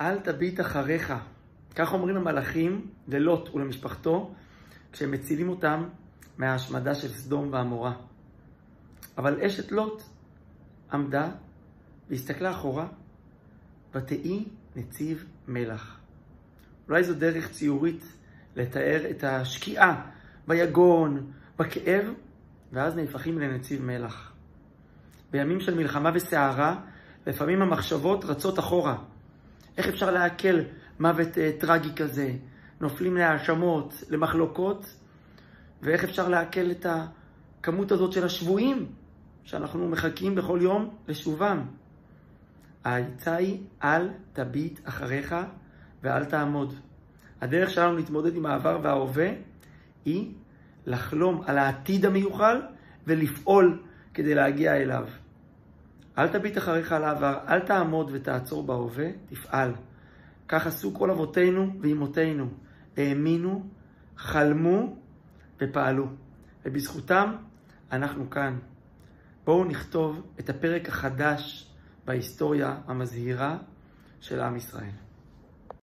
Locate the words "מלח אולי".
15.48-17.04